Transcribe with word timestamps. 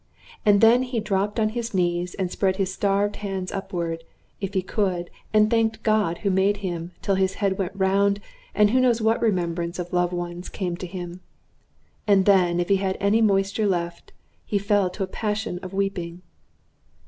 And 0.47 0.61
then 0.61 0.81
he 0.81 0.99
dropped 0.99 1.39
on 1.39 1.49
his 1.49 1.75
knees 1.75 2.15
and 2.15 2.31
spread 2.31 2.55
his 2.55 2.73
starved 2.73 3.17
hands 3.17 3.51
upward, 3.51 4.03
if 4.39 4.55
he 4.55 4.63
could, 4.63 5.11
and 5.31 5.47
thanked 5.47 5.73
the 5.73 5.83
God 5.83 6.17
who 6.17 6.31
made 6.31 6.57
him, 6.65 6.89
till 7.03 7.13
his 7.13 7.35
head 7.35 7.59
went 7.59 7.75
round, 7.75 8.19
and 8.55 8.71
who 8.71 8.79
knows 8.79 8.99
what 8.99 9.21
remembrance 9.21 9.77
of 9.77 9.93
loved 9.93 10.13
ones 10.13 10.49
came 10.49 10.75
to 10.77 10.87
him? 10.87 11.21
And 12.07 12.25
then, 12.25 12.59
if 12.59 12.67
he 12.69 12.77
had 12.77 12.97
any 12.99 13.21
moisture 13.21 13.67
left, 13.67 14.11
he 14.43 14.57
fell 14.57 14.89
to 14.89 15.03
a 15.03 15.07
passion 15.07 15.59
of 15.61 15.71
weeping. 15.71 16.23